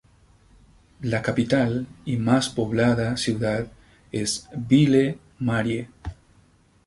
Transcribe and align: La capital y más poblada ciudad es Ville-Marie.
La 1.03 1.21
capital 1.21 1.85
y 2.05 2.17
más 2.17 2.49
poblada 2.49 3.17
ciudad 3.17 3.67
es 4.11 4.49
Ville-Marie. 4.51 5.89